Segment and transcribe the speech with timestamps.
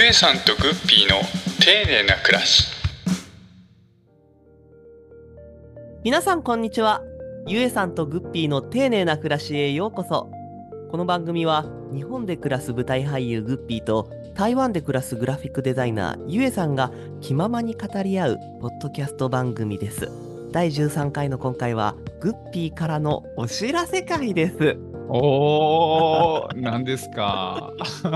[0.00, 1.20] ゆえさんとグッピーの
[1.62, 2.72] 丁寧な暮らし。
[6.02, 7.02] 皆さんこんにちは。
[7.46, 10.30] ゆえさんとグッピーの丁寧な暮らしへようこそ。
[10.90, 20.08] この番組は日本で暮らす舞台俳優グッピーと台湾で暮らすグラフィックデザイナーゆえさんが気ままに語り合うポッドキャスト番組です。
[20.50, 24.89] 第13回の今回はグッピーからのお知らせ会です。
[25.12, 27.72] おー何ですか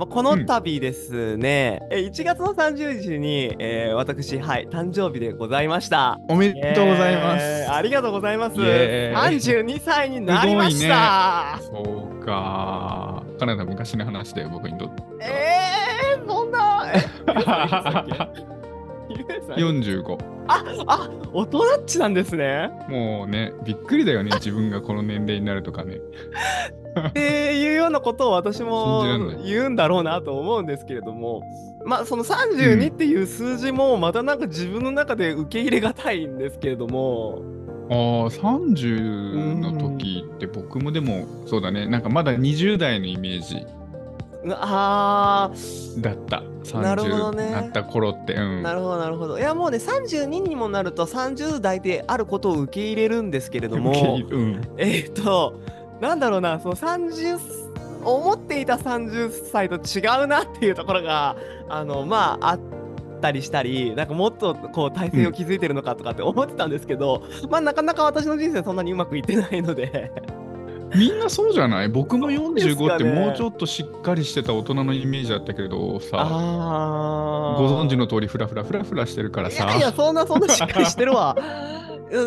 [0.00, 6.18] まあ、この度ですね、え1月の30日に、えー私、はい、誕生日でございました。
[6.26, 8.58] おめでとうございます、えーありがとうございます。
[8.58, 11.58] イエーイ32歳になりました。
[11.60, 16.86] そうかカナダ昔の話だよ僕にとってえー、そんな。
[19.30, 22.70] えゆえさん45あ、大人っちなんですね。
[22.88, 26.00] もうねびっくりだよね自分がこの年齢になるとかね。
[27.08, 29.04] っていうようなことを私も
[29.44, 31.42] 言うんだろうなと思うんですけれども、
[31.84, 37.42] まあその32っていう数字もまたなんか自分の中で受け入れがたいんですけれども、
[37.90, 37.96] ああ
[38.28, 41.86] 30の時って僕もでもそうだね。
[41.86, 43.64] なんかまだ20代のイメージ
[44.48, 45.50] あ
[45.98, 46.42] だった。
[46.78, 48.34] なるほど30ねなった頃って。
[48.34, 48.40] うん。
[48.40, 49.38] ーなるほどなるほど。
[49.38, 54.60] いやもうね32にもなると30代であることを受け入れるんですけれどもうん。
[54.78, 55.60] えーっと
[56.00, 57.38] なんだろうなその30
[58.04, 61.36] 思っていた30歳と違うなっていうところが
[61.68, 62.60] あのまああっ
[63.20, 70.10] たりしたりなんかもっとこう体制を築いてるのかとかって思ってたんですけど、まあなかなか私の人生そんなにうまくいってないので
[70.94, 71.88] みんなそうじゃない？
[71.90, 76.18] 僕も45ってもうちょっとしっかりしてた大人のイメージだったけどさ。
[76.20, 79.64] あご存知の通りフラフラフラフラしてるからさ。
[79.64, 81.36] いやいやそんなそんなしっかりしてるわ。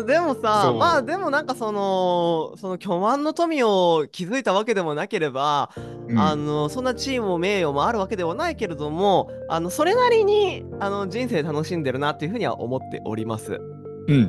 [0.06, 5.68] でもさまあでもなんかそのその巨万の富を築いたわけでもなければ、
[6.08, 6.18] うん。
[6.18, 13.60] あのそんなチームも名誉もあるわけではないけれどもあのそれなりにあの人生楽しんでるなっていうふうには思っております。
[14.08, 14.20] うんうんう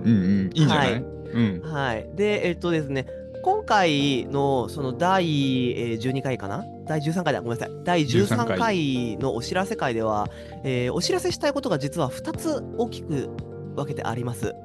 [0.49, 0.49] ん。
[0.53, 1.03] いいんじゃない、はい。
[1.33, 1.61] うん。
[1.63, 3.05] はい、でえっとですね
[3.45, 6.66] 今回のその第えー12回かな？
[6.88, 7.41] 第13回だ。
[7.41, 7.75] ごめんなさい。
[7.83, 10.28] 第13 13回のお知らせ会では、
[10.63, 13.29] えーお知らせしたいことが実は2つ大きく
[13.75, 14.55] 分けてあります。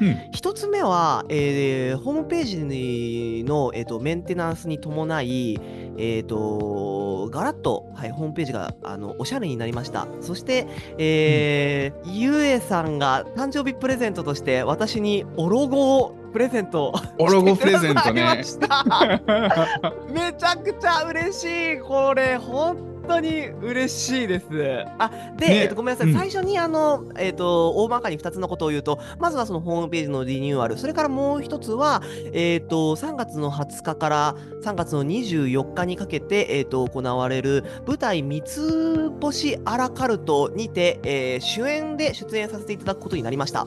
[0.00, 0.16] うん。
[0.32, 5.60] 一つ目は、えーホームページの、えー、とメンテナンスに伴い、
[5.98, 10.08] えー、とガラッと、はい、ホームページがあのおしゃれになりました。
[10.22, 10.66] そして、
[10.96, 16.92] えーゆえさんが誕生日プレゼントとして私におロゴをプレゼント。
[17.18, 18.22] おロゴプレゼントね。
[20.10, 21.44] めちゃくちゃ嬉し
[21.74, 21.78] い。
[21.80, 24.46] これ本当に嬉しいです。
[24.98, 25.56] あで、ね。
[25.62, 26.18] えっとごめんなさい、うん。
[26.18, 30.78] 最初にあのえっ、と大まかに2つのことを言うとまずはそのホームページのリニューアル。
[30.78, 34.34] それからもう一つはえっ、と3月の20日から
[34.64, 43.66] 3月の24日にかけてえっ、と行われる舞台三つ星アラカルトにて、えー主演で出演させていただくことになりました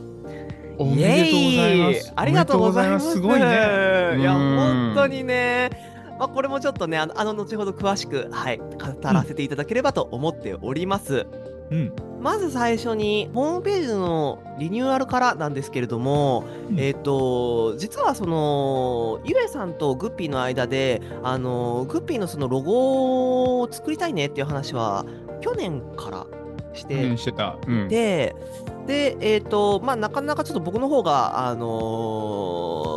[0.78, 2.14] おめでとうございます。
[2.16, 3.06] ありがとうございます。
[3.08, 3.12] す。
[3.14, 3.46] すごいね。
[3.46, 4.56] いや、うん。
[4.56, 5.70] 本当にね。
[6.18, 8.68] まあ、これもちょっとね、あの、あの後ほど詳しく、はい、語
[9.02, 11.28] らせていただければと思っております。
[11.72, 11.94] うん。
[12.22, 16.80] まず最初に、ホームページのリニューアルからなんですけれども、うん。
[16.80, 25.06] えっ、と、実はその、ゆえさんとグッピーの間で、あの、グッピーのそのロゴを作りたいねっていう話は、
[25.42, 26.26] 去年から
[26.74, 27.58] して、うんしてた。
[27.68, 27.88] うん。
[27.88, 28.36] で、
[28.86, 31.68] で、えっ、と、まあ、なかなかちょっと僕の方が、あの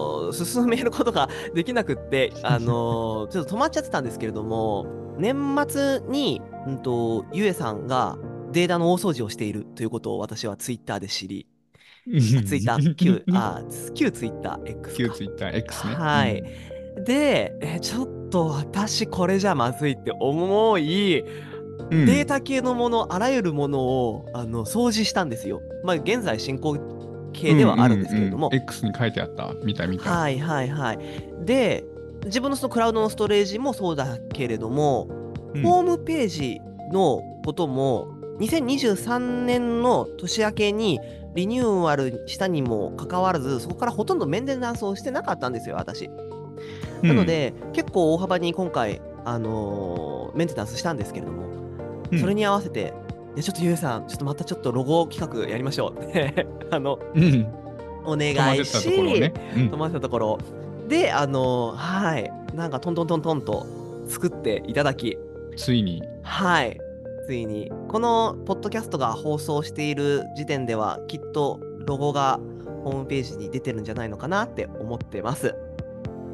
[0.04, 0.08] ー
[0.44, 4.86] 進めることが できなくって、あのーちょっと止まっちゃってたんですけれども、
[5.18, 8.18] 年末に、うんと、ゆえさんが
[8.52, 11.46] データの大掃除をしているということを私はツイッターで知り、
[12.06, 13.62] ツイッター、旧、 あ、
[13.94, 14.96] 旧ツイッター X か。
[14.96, 16.42] 旧ツイッター X ねはい。
[17.04, 21.24] で、えちょっと私これじゃまずいって思い、
[21.90, 25.62] うんデータ系のもの、あらゆるものをあの掃除したんですよ。
[25.84, 26.76] まあ、現在進行
[27.32, 28.48] 形ではあるんですけれども。
[28.48, 30.98] うんうんうん X に書いてあった見た見たはいはいはい。
[31.44, 31.84] で、
[32.24, 35.08] 自分のそのクラウドのストレージもそうだけれども、
[35.54, 36.60] うんホームページ
[36.92, 38.08] のことも、
[38.40, 41.00] 2023年の年明けに
[41.34, 46.10] リニューアルしたにもかかわらず、そこからほとんどメンテナンスをしてなかったんですよ、私。
[47.02, 51.67] なので、結構大幅に今回、あのーメンテナンスしたんですけれども、うん
[52.18, 52.94] それに合わせて、
[53.34, 56.04] いやちょっとゆうさん、ちょっとまたちょっとロゴ企画やりましょう。
[56.04, 57.46] っ てあの、うん。
[58.04, 59.32] お願いし、たところね。
[59.54, 59.62] うん。
[59.68, 60.38] 止まってたところ。
[60.88, 63.66] で、あのーはい、なんかトントントントンと
[64.06, 65.18] 作っていただき、
[65.56, 66.02] ついに。
[66.22, 66.80] はい、
[67.26, 72.40] ついに、このポッドキャストが放送している時点では、きっとロゴが
[72.84, 75.54] ホームページに出てるんじゃないのかなって思ってます。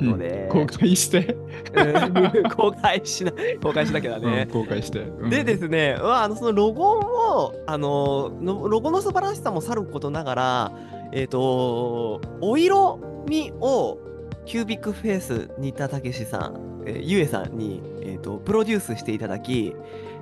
[0.05, 1.37] ので、公開して、
[1.75, 4.63] うん 公開しな公開しなきゃだねうん。
[4.63, 5.01] 公開して。
[5.01, 10.73] うんでですね、まあ、あのそのロゴもあののロゴの素晴らしさもさることながら、
[11.13, 12.99] えっ、と、お色
[13.29, 13.99] 味を
[14.47, 19.75] キュービックフェイス新田武さん、えーゆえさんに、えー、とプロデュースしていただき、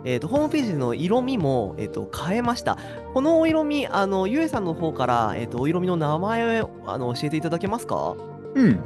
[0.05, 2.79] えー、とホームページの色味も、えー、と変えました。
[3.14, 8.17] このお色味、あのゆえさんの方から、えー、とお色味の名前をあの教えていただけますか？
[8.55, 8.81] うん。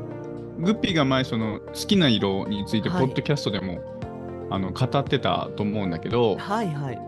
[0.58, 3.80] グッピーが前、その好きな色について、ポはいッドキャストでも、
[4.50, 6.98] あの語ってたと思うんだけど、はいはい。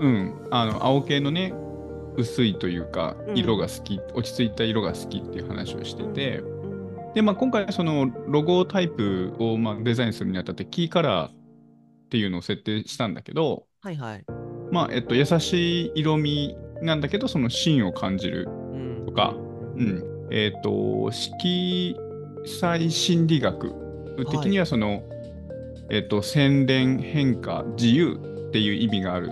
[0.00, 1.52] うん、あの青系のね、
[2.16, 6.58] 薄いというかう、ん色が好き、落ち着いた色が好きっていう話をしてて、うん
[7.14, 11.34] で、まあ、今回、そのロゴタイプをまあデザインするにあたって、キーカラーっ
[12.10, 14.24] ていうのを設定したんだけど、はいはい。
[14.70, 18.48] まあ、えっと、優しい色味なんだけど、その芯を感じる。
[18.48, 19.34] うんとか
[19.76, 20.04] うん。
[20.30, 21.96] えっと、色
[22.48, 23.72] 彩心理学
[24.30, 25.02] 的には、その、
[25.90, 28.18] えっと、洗練、変化、自由
[28.48, 29.30] っていう意味がある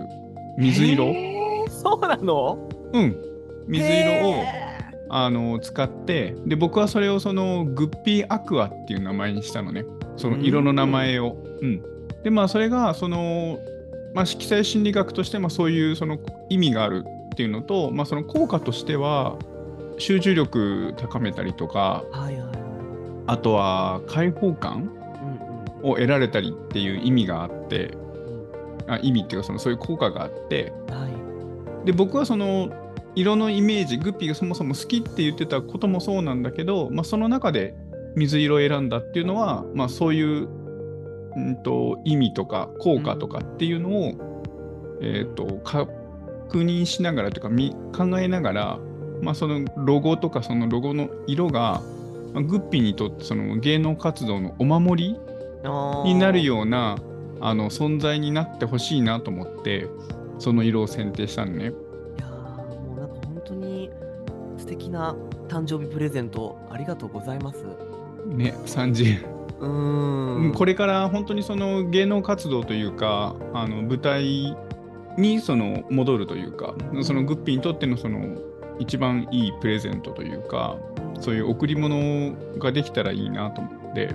[0.57, 1.13] 水色？
[1.69, 2.69] そうなの？
[2.93, 3.15] うん。
[3.67, 4.67] 水色を、へ
[5.09, 9.85] あの使ってで僕はそれをそのグッピーアクアっていう名前にしたのね
[10.17, 11.37] その色の名前を。
[11.61, 11.81] うん
[12.23, 13.59] でまあそれがその、
[14.13, 16.17] まあ、色彩心理学としてまあそういうその
[16.49, 19.37] 意味があるっていうのと、まあ、その効果としては
[19.97, 22.56] 集中力高めたりとかはいはい。
[23.27, 24.89] あとは開放感
[25.83, 31.85] うんを得られたりっていう意味があってうんあ意味っていうかそのそういう効果があってうんはい。
[31.85, 32.69] で僕はその
[33.15, 37.75] 色のイメージグッピーがそもそも好きって言ってたこともそうなんだけど、まあ、その中で
[38.15, 40.47] 水色を選んだっていうのは、まあ、そういう、
[41.35, 45.91] うん、と意味とか効果とかっていうのを、えー、と確
[46.59, 48.79] 認しながらというかみ考えながら、
[49.21, 51.81] まあ、そのロゴとかそのロゴの色が、
[52.37, 55.19] まあ、グッピーにとってその芸能活動のお守り
[56.05, 56.97] になるような
[57.41, 59.87] あの存在になってほしいなと思って
[60.37, 61.63] その色を選定したのね。
[61.63, 63.89] いやーもうなんか本当に
[64.59, 65.15] 素敵な
[65.47, 67.65] 誕生日プレゼントありがとうございます。
[68.27, 69.25] ね30
[69.59, 70.53] うーん。
[70.53, 74.55] これから本当にその芸能活動というかあの舞台
[75.17, 78.37] にその戻るというかそのグッピーにとってのその
[78.79, 80.77] 一番いいプレゼントというか
[81.19, 84.13] そういう贈り物ができたらいいなと思って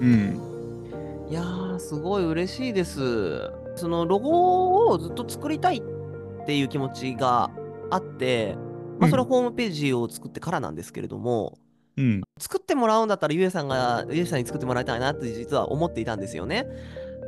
[0.00, 0.46] うん
[1.28, 3.50] いやーすごい嬉しいです。
[3.74, 7.50] そのロゴをずっと作りたいっていう気持ちが
[7.90, 8.56] あって、
[8.98, 11.58] まあ、それはホームページを作ってからなんですけれども、
[11.96, 16.66] うん作ってもらうんだったらゆえさんがゆえさんに作ってもらいたいなって実は思っていたんですよね。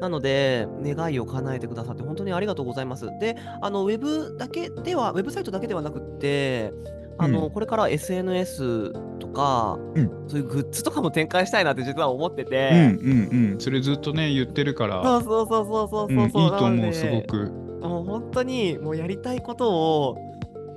[0.01, 3.07] なので願いを叶えてくださって本当にありがとうございます。
[3.21, 6.73] であのウェブだけではウェブサイトだけではなくって
[7.19, 7.51] あの、うん。
[7.51, 10.09] これから SNS とか、うん。
[10.29, 13.61] そういうグッズとかも展開したいなって実は思ってうんて、うんうん。
[13.61, 15.03] それずっとね言ってるから。
[15.03, 16.31] そうそうそうそうそううんそう。
[16.31, 17.53] そう、いいと思うすごく。
[17.83, 20.17] もう本当にもうやりたいことを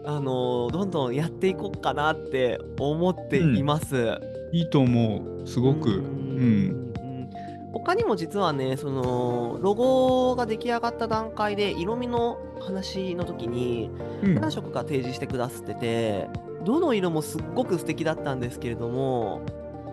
[0.05, 4.17] あのどんどんやっていこうかなって思っています。
[4.51, 5.47] いいと思う。
[5.47, 5.89] すごく。
[5.89, 6.90] ううんん
[7.73, 13.89] 他にも実はねそのロゴが出来上がった段階で色味の話の時に
[14.23, 14.35] うん。
[14.35, 16.29] 何色か提示してくださってて
[16.65, 19.41] どの色もすっごく素敵だったんですけれども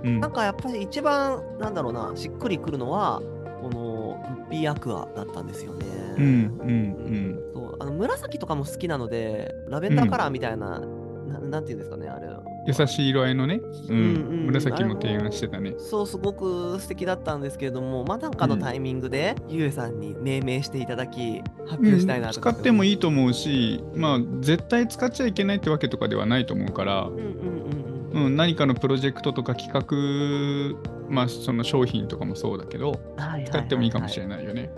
[0.02, 0.20] うん。
[0.20, 3.22] なんかやっぱり一番なんだろうなしっくりくるのは
[3.62, 5.86] このグッピーアクアだったんですよね。
[6.18, 12.28] うんうんそうあの紫とかも好きなのでラベンダーカラーみたいな、ななんていうんですかねあれ
[12.68, 14.16] 優しい色合いのね、うんうん。
[14.32, 15.74] うん紫も提案してたね。
[15.76, 28.24] そうすごく素敵だったんですけれどもまあなんかのタイミングで、ゆえさんに命名していただき発表したいなと使ってもいいいと思うし、まあ、絶対使っちゃいけないってわけとかではないと思うからう、んうんうんうん。
[28.24, 34.70] うん、何かのプロジェクトとか企画、まあ、その商品とかもそうだけど、はい使ってもいいかもしれれないよね。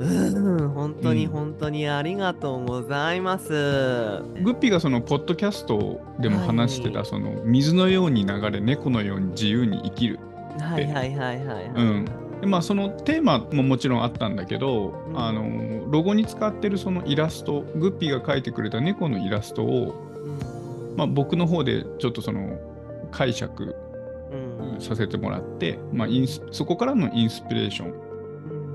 [0.00, 3.48] うん本当にうん本当にありがとうございます。
[3.50, 10.18] グッピーがそのポッドキャストでも話してた、はいその水のように流れ、猫のように自由に生きる。
[10.58, 11.70] はいはいはいはいはい。
[11.74, 12.04] うん
[12.40, 20.08] でまあ、そのテーマももちろんあったんだけど、うんあのロゴに使ってるそのイラスト、グッピーが描いてくれた猫のイラストを、
[20.90, 22.58] うんまあ、僕の方でちょっとその
[23.10, 23.74] 解釈
[24.32, 28.09] うんさせてもらって、まあ、インスそこからのインスピレーション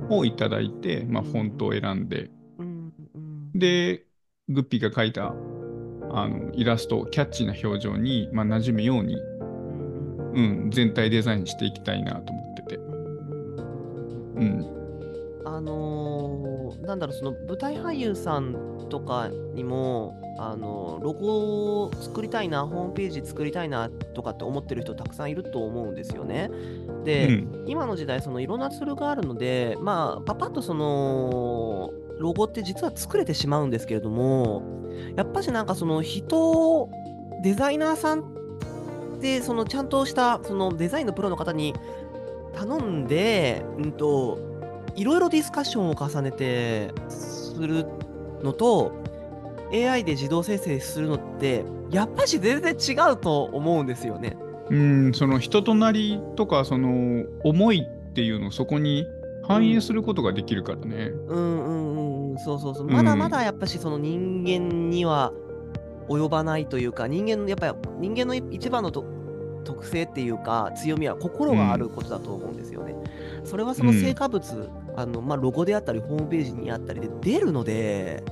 [0.09, 3.51] をいただいて、まあ、フォントを選んで、うんうん。
[3.53, 4.05] で、
[4.49, 5.33] グッピーが描いた
[6.11, 12.75] あのイラスト、キャッチーな表情に、まあ、馴染むように、うんうん、全体デザインしていきたいなと思ってて。
[12.75, 12.95] うん
[14.35, 16.44] うん、あのの
[16.85, 26.51] なんだろう、その舞台俳優さんとかにも、あのロゴを作りたいな、ホームページ作りたいなとかって思ってる人たくさんいると思うんですよね。
[27.03, 34.63] で、うん今の時代、そのいろんなツールがあるので、まあ、パパッとそのロゴって実は作れてしまうんですけれども、
[35.15, 36.89] やっぱしなんかその人、
[37.43, 38.23] デザイナーさん
[39.19, 41.73] で、そのちゃんとしたそのデザインのプロの方に
[42.53, 44.37] 頼んで、うんと、
[44.95, 47.85] いろいろディスカッションを重ねてする
[48.41, 48.91] のと、
[49.71, 54.37] AI で自動生成するのって、やっぱし全然違うと思うんですよね。
[54.69, 59.05] うん、その人となりとか、その思いっていうのをそこに
[59.43, 61.11] 反映することができるからね。
[61.27, 62.87] うんうんうんうん、そうそうそう。
[62.87, 65.33] まだまだやっぱしその人間には
[66.07, 69.05] 及ばないというか、人間のやっぱり人間の一番のと
[69.63, 72.95] 特性っていうか強みは心があることだと思うんですよね。
[73.45, 78.23] それはその成果物、あのまあ、ロゴであったりホームページにあったりで出るので、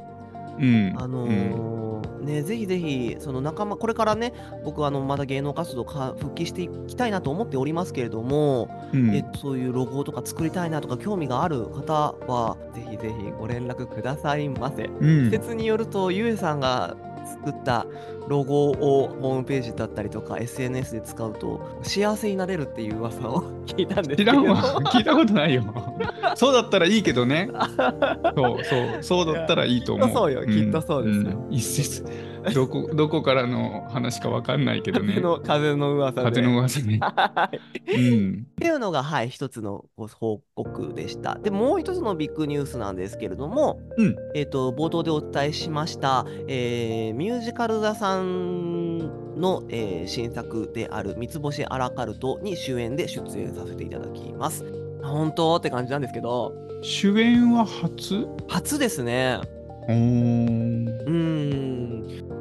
[0.60, 0.94] うん。
[0.98, 1.84] あのうんー
[2.24, 14.86] ね、ぜひぜひその仲間これからね僕はあのまだ芸能活動か復帰していきたいなと思っておりますけれども、うんえそういうロゴとか作りたいなとか興味がある方はぜひぜひご連絡くださいませ。
[14.86, 17.86] うん施設によるとゆえさんが作った
[18.28, 24.82] ロゴをホームページだったりとか SNS で使うと幸せになれるっていう噂を 聞いたんですけど知らんわ。
[24.92, 25.64] 聞いたことないよ。
[26.36, 27.50] そうだったらいいけどね。
[28.36, 30.08] そうそう、そうだったらいいと思う。
[30.08, 32.06] きっとそうよきっとそうですよん一説。
[32.54, 35.22] どこ、どこからの話かわかんないけどね風。
[35.22, 36.30] の風の噂で。
[36.30, 37.00] 風の噂ね。
[37.02, 37.60] はい
[37.94, 38.48] うん。
[38.52, 41.36] っていうのが、はい、一つのご報告でした。
[41.36, 54.66] で、もう一つのビッグニュースなんですけれども、うんえっ、と、冒頭でお伝えしました、えーミュージカル座さんの、えー新作である三つ星アラカルトに主演で出演させていただきます。
[55.02, 58.28] 本当って感じなんですけど、主演は初？
[58.48, 59.40] 初ですね。
[59.88, 60.84] うーん。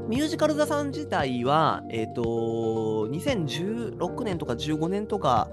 [0.08, 2.22] ミュージカル座さん自体は、えっ、と、
[3.10, 5.48] 2016年とか15年とか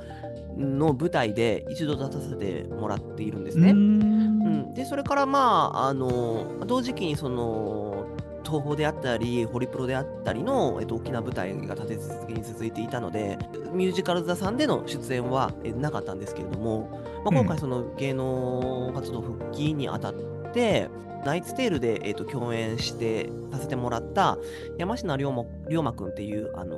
[0.58, 3.72] の舞台で一度出させてもらっているんですね。
[3.72, 8.06] うん、でそれからまああの同時期にその
[8.50, 13.38] 東宝であったりホリプロであったりの、えっと、大きな舞台が立て続けに続いていたので
[13.72, 16.90] ミュージカル座さんでの出演はえなかったんですけれども、
[17.24, 20.14] まあ、今回その芸能活動復帰にあたっ
[20.52, 20.90] て、
[21.26, 24.38] ナイツテールで、えっと共演してさせてもらった
[24.78, 26.78] 山科龍馬龍馬くんっていうあの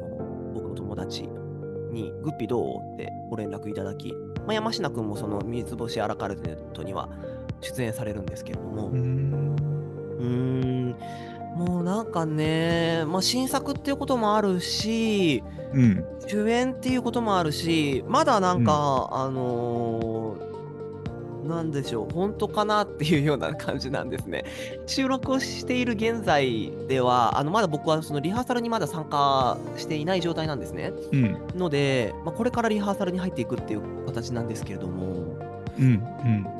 [0.53, 1.29] 僕の友達
[1.91, 4.13] にグッピーどうってご連絡いただき、
[4.45, 6.37] まあ、山科くんもその三つ星アラカル
[6.73, 7.09] トには
[7.61, 10.95] 出演されるんですけれども、うん、
[11.55, 15.43] もうなんかね、まあ、新作っていうこともあるし、
[15.73, 16.05] うん。
[16.27, 20.51] 主演っていうこともあるし、まだなんか、あのー
[21.47, 24.45] なんでしょう、本当かなっていうような感じなんですね。
[24.85, 30.93] 収録をしている現在では、あのまだ僕はそのリハーサルにまだ参加していない状態なんですね。
[31.11, 31.37] うん。
[31.55, 35.35] ので、まあ、これからリハーサルに入っていくっていう形なんですけれども、
[35.79, 36.03] うん。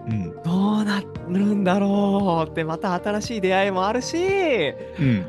[0.10, 0.31] うん。
[0.52, 5.26] どうなるんだろうって、また新しい出会いもあるし、うん。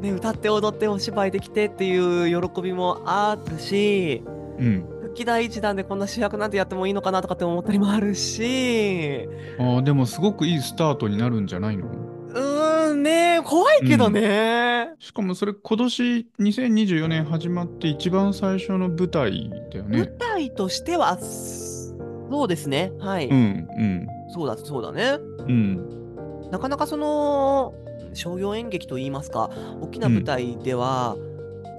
[0.00, 4.22] ね、歌って踊ってお芝居できてっていう喜びもあるし、
[4.58, 4.86] うん。
[5.02, 9.28] 復帰第一弾でこんな主役なんてやってもいいのかなとかって思ったりもあるし、
[9.58, 11.86] ああ、でもすごくいいスタートになるんじゃないの？
[11.86, 14.94] うーんね、怖いけどね。
[14.98, 20.12] しかもそれ今年2024年始まって一番最初の舞台だよ舞ね。
[20.18, 22.92] 台としては、そうですね。
[23.00, 23.28] はい。
[23.28, 23.68] うん。
[23.76, 24.06] うん。
[24.28, 25.18] そうだ、そうだね。
[25.46, 26.48] うん。
[26.50, 27.74] なかなかその
[28.14, 31.16] 商業演劇といいますか大きな舞台では、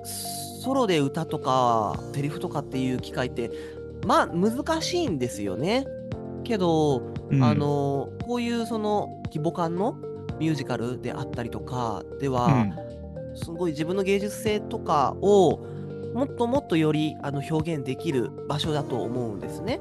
[0.04, 3.50] ソロで歌とかセリフとかっていう機会って
[4.06, 5.86] まあ難しいんですよね。
[6.44, 9.98] けど、うんあ、のこういうその規模感の
[10.40, 12.76] ミュージカルであったりとかでうは、ん。
[13.36, 15.60] すごい自分の芸術性とかを
[16.20, 19.80] もっともっとよりあの表現できる場所だと思うんですね。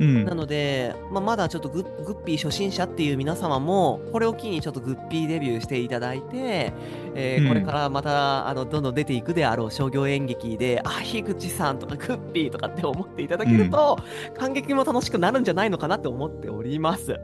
[0.00, 6.72] うんなので、まあ、まだちょっとグッピー初心者っていう皆様も、これを機にちょっとグッピーデビューしていただいて、
[7.14, 13.98] えーうんこれからまたあのどんどん出ていくであろう商業演劇で、あ、樋口さんとかグッピーとかって思っていただけると、
[14.36, 17.18] 感激も楽しくなるんじゃないのかなって思っております。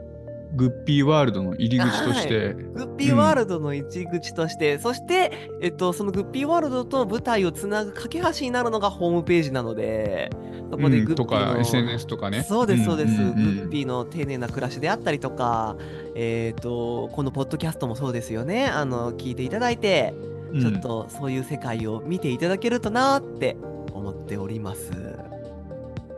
[0.55, 2.53] グッピーワールドの入り口として。
[2.53, 10.29] グッピーワールドの入り口として、そして、えっと、そのグッピーワールドと舞台をつなぐ架け橋になるのがホームページなので、
[10.71, 12.43] そこでうんとグッピーの、か SNS とかね。
[12.43, 15.75] そうです、そうです、んんグッピーの丁寧な暮らしであったりとか、
[16.15, 18.65] えっ、と、このポッドキャストもそうですよね。
[18.67, 23.57] あの、聞いていただいて、うんちょっとそういう世界を見ていただけるとなって
[23.91, 24.91] 思っております。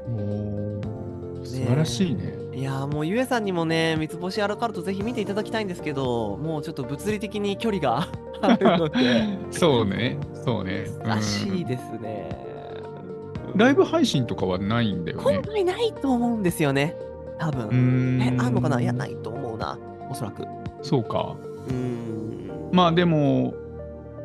[0.05, 0.97] おー
[1.43, 2.46] 素晴らしいね。
[2.57, 8.07] いやーもうゆえさんにもね三つ星アラカルトぜひ見ていただきたいんですけどもうちょっと物理的に距離が
[8.41, 10.85] あるのでそうね、そうね。
[11.03, 12.29] らしいうんですね。
[13.55, 15.23] ライブ配信とかはないんだよね。
[15.23, 16.95] 今回ないと思うんですよね
[17.37, 18.19] 多分。
[18.23, 18.81] えあんのかな？
[18.81, 19.77] いやないと思うな
[20.09, 20.41] おそらく。
[20.41, 20.45] う
[20.81, 21.35] そうか。
[21.67, 23.53] ーんまあでも、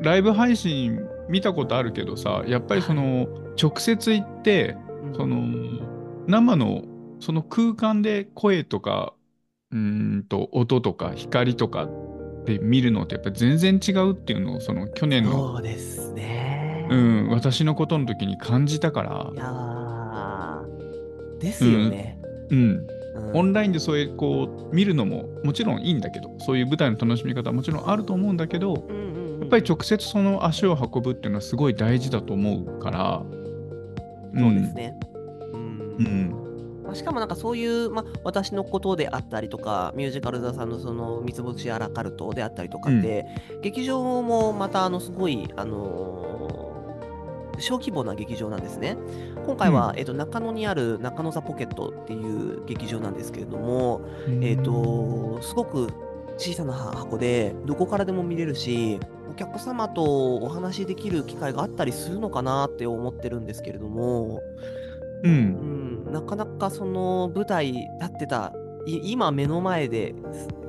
[0.01, 3.29] ライブ配信見たことあるけどさ、やっぱりその、
[3.63, 5.43] 直接行って、うんその、
[6.27, 6.83] 生の
[7.23, 9.15] その空間で声とか、
[9.71, 9.79] うー
[10.19, 11.89] んと、音とか光とか
[12.45, 16.87] で見るのってやっぱ全然違うっていうのを、その去年の、そうですね。
[16.91, 19.31] うん、私のことの時に感じたから。
[19.33, 21.39] い、やー。
[21.39, 22.19] ですよね。
[22.51, 22.87] うん、うん。
[23.35, 33.23] オンラインでそういうこう見るのももちろんいいんだけどそういう舞台の楽しみ方はもちろんあると思うんだけどうんうんうんやっぱり直接その足を運ぶっていうのはすごい大事だと思うから。
[34.35, 34.99] そうですね。
[35.53, 35.97] うん。
[35.99, 36.42] うん
[36.93, 43.27] まあしかもなんかそういう、まあ、私のことであったりとかミュージカル座さんのその三つ星アラカルトであったりとかって、
[43.63, 46.73] 劇場もまたあのすごい、あのー
[47.59, 48.97] 小規模な劇場なんですね。
[49.47, 54.45] 今回は、えっと中野にある中野ザポケットっていう劇場なんですけれども、うん。
[54.45, 55.89] えっ、と、すごく
[56.39, 58.99] 小さな箱で、どこからでも見れるし、
[59.31, 64.43] お客様とお話しできる機会があったりするのかなって思ってるんですけれども、
[65.23, 66.05] ううん。
[66.09, 68.53] ん、なかなかその舞台立ってた、
[68.87, 70.15] い今目の前で、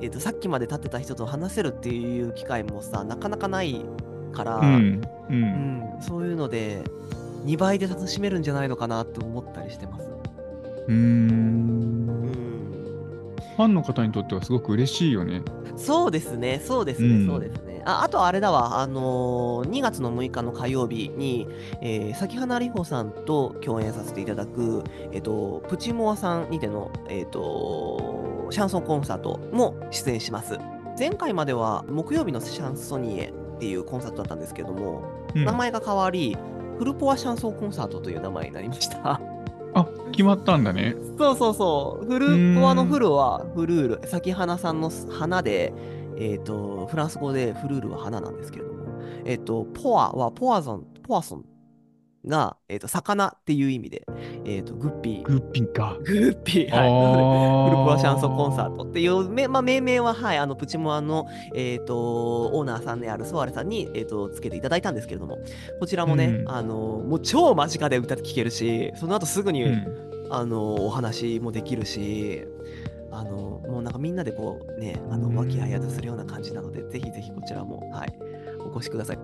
[0.00, 3.84] えっとさっきまで立ってた人と話せるっていう機会もさ、なかなかない
[4.32, 5.00] から、うん。
[5.28, 5.42] ううん。
[5.42, 6.84] んそういうので、
[7.44, 10.08] 2倍で楽しめるんじゃないのかなって思ったりしてます。
[10.88, 10.96] うーん。
[10.96, 11.00] う
[12.26, 12.34] ん。
[13.56, 15.42] ファンの方にとってはすごく嬉しいよね。
[15.76, 17.26] そうですね、そうですね、うん。
[17.26, 17.73] そうですね。
[17.84, 21.48] ああとあれだわ、あのー2月の6日の火曜日に、
[21.80, 30.58] えー、崎花里穂さんと共演させていただく、えっ、と、プチモアさんにての、えっ、と、シャンソンコンサートも出演します。
[30.98, 35.02] 前回までは木曜日のシャンソニエっていうコンサートだったんですけども、
[35.34, 36.36] うん名前が変わり、
[36.78, 39.20] フルポアシャンソンコンサートという名前になりました。
[39.74, 40.94] あ決まったんだね。
[41.18, 42.06] そうそうそう。
[42.06, 44.08] フルポアのフルはフルール。
[44.08, 45.72] 咲花さんの花で、
[46.18, 48.84] えっ、と、フランス語でフルールは花なんですけれども、
[49.24, 51.44] えっ、と、ポアはポアゾン、ポアソン
[52.26, 54.06] が、えっ、と、魚っていう意味で、
[54.44, 55.22] えっ、と、グッピー。
[55.22, 55.96] グッピンか。
[56.04, 56.70] グッピー。
[56.70, 57.70] はい。
[57.70, 65.38] フルポアシャンソンコンサートっていう、めまあ、命名は、はい、あの、プチモアの、えっ、と、オーナーさんであるソワレさんに、えっ、と、つけていただいたんですけれども、
[65.80, 72.46] こちらもね、うんあの、もう超間近で歌って聴けるし、その後すぐに、うんあのお話もできるし
[73.14, 73.30] あの
[73.68, 75.34] もうなんかみんなでこうねあのうん。
[75.36, 78.14] 和気あいあいとするような感じなのでぜひぜひこちらもはい
[78.60, 79.18] お越しください。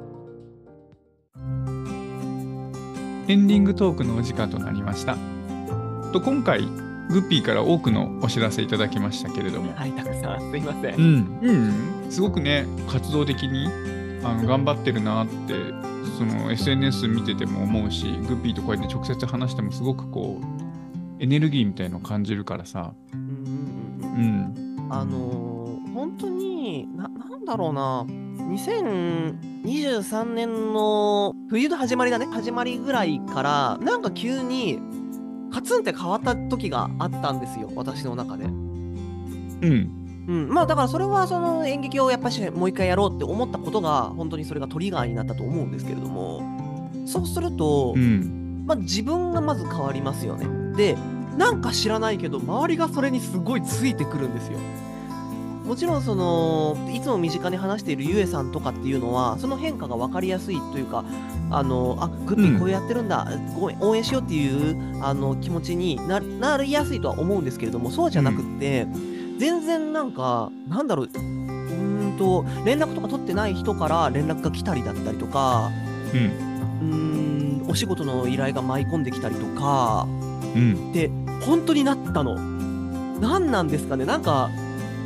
[3.29, 5.17] エンディングトークのお時間となりました。
[6.13, 6.63] と今回
[7.11, 13.67] グッピーから多くのお知らせいただきましたけれども、はいたくさんすいません、うん、うん、すごくね活動的に
[14.25, 15.55] あの頑張ってるなって
[16.19, 23.17] その SNS 見てても思うしグッピーとこうやって直接話してもすごくこうエネルギーみたいのを感じるからさ、う
[24.91, 25.61] あのー
[25.95, 28.07] 本当にななんだろうな。
[28.51, 32.27] 2023年の冬の始まりだね。
[32.27, 34.81] 始まりぐらいからなんか急に
[35.53, 37.71] カツンって変わった時があったんですよ。
[37.75, 38.45] 私の中で。
[38.45, 46.43] うん、うん、まあだからそれはその演劇をやっぱしもう一回やろうって思ったことが本当にそれがトリガーになったと思うんですけれども。
[47.07, 50.47] そうすると、うん、まあ、自分がまず変わりますよね。
[50.77, 50.97] で
[51.37, 54.59] なんか知らないけど周りがそれにすごいついてくるんですよ。
[55.65, 61.05] もちろんそのいつも身近に話しているゆえさんとかっていうのはその変化が分かりやすいというか
[61.49, 62.57] あのあグッピうん。
[62.57, 68.89] ーこうやってるんだ、ごめん応援しようっていうあの気持ちにななりやすいとは思うんですけれどもそうじゃなくって、
[69.39, 75.71] 全然なんかなんだろううーんと連絡とか取ってない人から連絡が来たりだったりとか
[76.13, 80.09] うん、うーんお仕事の依頼が舞い込んできたりとか
[80.53, 81.09] うん、って
[81.41, 82.37] 本当になったの。
[83.21, 84.51] 何なんですかねなんか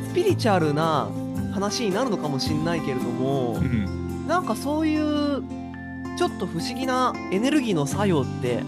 [0.09, 1.09] スピリチュアルな
[1.53, 5.43] 話になるのかもしんないけれどもうん、なんかそういう
[6.17, 8.63] ちょっと不思議なエネルギーの作用って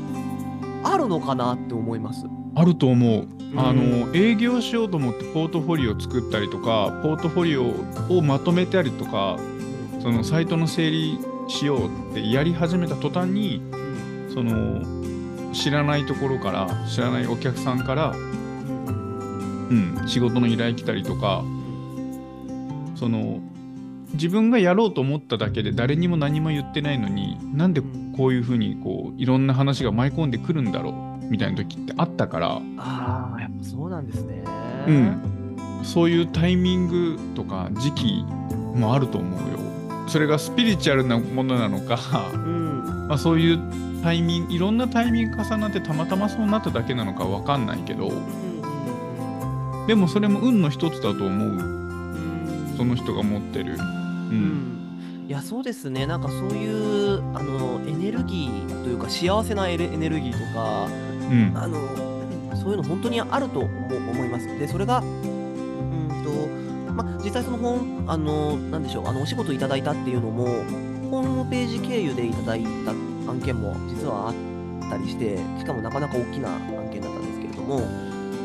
[0.84, 2.26] あるのかなって思います。
[2.56, 3.28] あると思う。
[3.56, 7.64] あうの営業しようと思ってポートフォリオを作ったりとかポートフォリオ
[8.14, 9.38] をまとめたりとか
[10.02, 14.97] そのサイトの整理しようってやり始めた途端にうんその
[15.58, 18.15] 知らないところから知らないお客さんから、う
[19.74, 21.43] ん、仕事の依頼来たりとか
[22.96, 23.39] その
[24.13, 27.82] 自分がやろうと思っただけで誰にも何も言ってないのになんで
[28.15, 30.91] こういうふうにこういろんな話が舞い込んでくるんだろ
[31.22, 34.43] うみたいな時ってあったから、ああ、やっぱそうなんですね。
[34.88, 38.26] うん、そういうタイミングとか時期
[38.76, 39.60] もあると思うよ。
[40.08, 42.00] それがスピリチュアルなものなのか、
[42.34, 43.08] うん。
[43.10, 43.60] まあ、そういう
[44.04, 48.12] タイミングいろんなタイミング重なってたまたまそうなっただけなのかわかんないけど
[49.88, 51.50] でもそれも運の一つだと思う。
[51.50, 51.88] うん
[52.78, 53.74] その人が持ってる。
[53.74, 56.06] ううんん、いやそうですね。
[56.06, 60.88] なんかそういうあのエネルギーというか幸せなエネルギーとか
[61.32, 61.52] うん。
[61.56, 61.80] あの
[62.56, 63.70] そういうの本当にあると思
[64.12, 64.46] 思います。
[64.60, 70.46] でそれがうんとま実際その本あのなんでしょうあのお仕事いただいたっていうのも
[71.10, 72.92] ホームページ経由でいただいた
[73.28, 74.32] 案件も実はあ
[74.88, 77.82] ったりしてしかもなかなか大きな案件だったんですけれども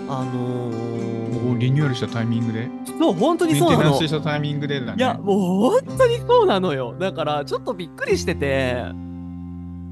[0.08, 1.12] あのー
[1.58, 2.68] リニューアルしたタイミングで？
[2.98, 4.94] そう本当にそうなのスしたタイミングでだね。
[4.96, 6.94] いや、もう本当にそうなのよ。
[6.98, 8.84] だから、ちょっとびっくりしてて、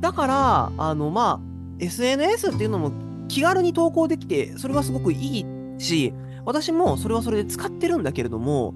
[0.01, 1.41] だから、あの、まあ、
[1.79, 2.93] SNS っていうのも
[3.29, 5.47] 気軽に投稿できて、それはすごくいい
[5.79, 6.13] し、
[6.45, 8.75] 私もそれはそれで使ってるんだけれども、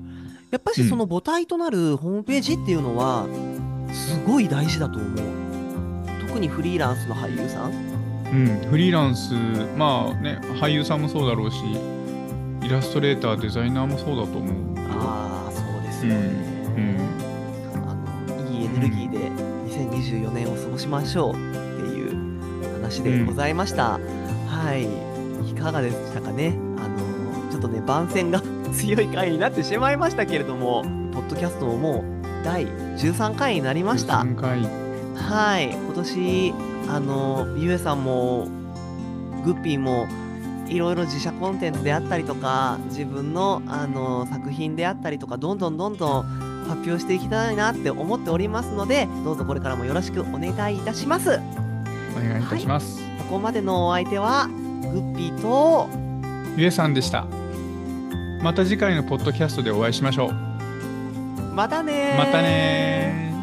[0.50, 3.26] やっぱしその母体となるホームページっていうのは、
[3.92, 5.10] すごい大事だと思う。
[6.34, 7.70] 特にフリーランスの俳優さん？
[7.70, 9.34] うん、フリーランス
[9.76, 11.58] まあね俳優さんもそうだろうし
[12.60, 14.52] イラストレーターデザイナーもそうだと思う。
[14.90, 16.16] ああ、そうですよね。
[16.76, 16.98] うん
[17.88, 17.94] あ
[18.34, 19.18] のいいエネルギーで
[19.70, 24.00] 2024年を過ごしましょうっていう話でございました。
[24.48, 24.88] はい。
[25.48, 26.58] いかがでしたかね？
[26.78, 28.42] あの、ちょっとね、番宣が
[28.72, 32.04] 強い回になってしまいましたけれども、ポッドキャストももう
[32.44, 34.14] 第13回になりました。
[34.14, 34.83] 3回
[35.16, 35.70] はい。
[35.70, 36.54] 今年、
[36.88, 38.48] あの、ゆえさんも、
[39.44, 40.06] グッピーも、
[40.66, 46.22] いろいろ自社コンテンツであったりとか、自分のあの作品であったりとか、どんどんどんどん
[46.68, 51.38] 発表していきたいなって思っておりますので、どうぞこれからもよろしくお願いいたします。
[52.16, 53.02] お願いいたします。
[53.18, 54.48] ここまでのお相手は、
[54.80, 55.88] グッピーと、
[56.56, 57.26] ゆえさんでした。
[58.42, 60.34] また次回のポッドキャストでお会いしましょう。
[61.54, 63.33] またねーまたねー